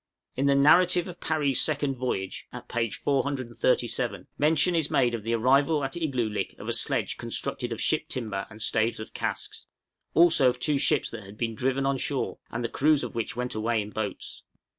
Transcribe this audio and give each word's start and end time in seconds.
In 0.35 0.47
the 0.47 0.55
'Narrative 0.55 1.07
of 1.07 1.19
Parry's 1.19 1.61
Second 1.61 1.93
Voyage,' 1.95 2.47
at 2.51 2.67
p. 2.67 2.89
437, 2.89 4.25
mention 4.35 4.73
is 4.75 4.89
made 4.89 5.13
of 5.13 5.23
the 5.23 5.35
arrival 5.35 5.83
at 5.83 5.95
Igloolik 5.95 6.57
of 6.57 6.67
a 6.67 6.73
sledge 6.73 7.17
constructed 7.17 7.71
of 7.71 7.79
ship 7.79 8.07
timber 8.09 8.47
and 8.49 8.63
staves 8.63 8.99
of 8.99 9.13
casks; 9.13 9.67
also 10.15 10.49
of 10.49 10.59
two 10.59 10.79
ships 10.79 11.11
that 11.11 11.21
had 11.21 11.37
been 11.37 11.53
driven 11.53 11.85
on 11.85 11.99
shore, 11.99 12.39
and 12.49 12.63
the 12.63 12.67
crews 12.67 13.03
of 13.03 13.13
which 13.13 13.35
went 13.35 13.53
away 13.53 13.79
in 13.79 13.91
boats. 13.91 14.43